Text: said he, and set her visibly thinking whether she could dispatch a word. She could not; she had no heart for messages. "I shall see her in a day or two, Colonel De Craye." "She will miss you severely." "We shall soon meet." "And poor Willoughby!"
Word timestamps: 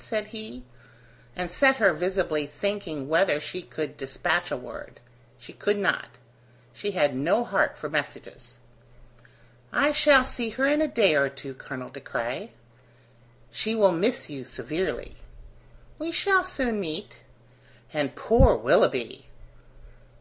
said 0.00 0.28
he, 0.28 0.62
and 1.34 1.50
set 1.50 1.78
her 1.78 1.92
visibly 1.92 2.46
thinking 2.46 3.08
whether 3.08 3.40
she 3.40 3.60
could 3.60 3.96
dispatch 3.96 4.48
a 4.52 4.56
word. 4.56 5.00
She 5.40 5.52
could 5.52 5.76
not; 5.76 6.18
she 6.72 6.92
had 6.92 7.16
no 7.16 7.42
heart 7.42 7.76
for 7.76 7.88
messages. 7.88 8.58
"I 9.72 9.90
shall 9.90 10.24
see 10.24 10.50
her 10.50 10.64
in 10.68 10.80
a 10.80 10.86
day 10.86 11.16
or 11.16 11.28
two, 11.28 11.52
Colonel 11.52 11.90
De 11.90 11.98
Craye." 12.00 12.52
"She 13.50 13.74
will 13.74 13.90
miss 13.90 14.30
you 14.30 14.44
severely." 14.44 15.16
"We 15.98 16.12
shall 16.12 16.44
soon 16.44 16.78
meet." 16.78 17.24
"And 17.92 18.14
poor 18.14 18.54
Willoughby!" 18.54 19.26